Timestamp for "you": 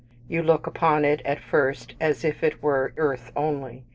0.27-0.41